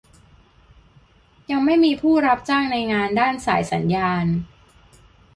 [1.51, 4.25] ยังไม่มีผู้รับจ้างในงานด้านสายสัญญาณ